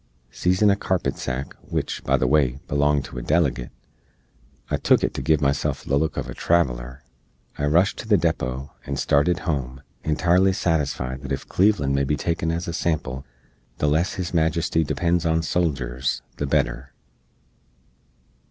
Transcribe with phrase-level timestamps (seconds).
[0.31, 3.69] Seezin a carpet sack, wich, by the way, belonged to a delegate
[4.71, 7.03] (I took it to give myself the look of a traveler),
[7.55, 12.17] I rushed to the depot, and startid home, entirely satisfied that ef Cleveland may be
[12.17, 13.27] taken as a sample,
[13.77, 16.93] the less His Majesty depends on soljers, the better.